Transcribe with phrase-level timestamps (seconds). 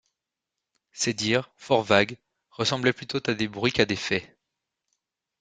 [0.93, 2.17] Ces dires, fort vagues,
[2.49, 4.35] ressemblaient plutôt à des bruits qu’à des faits.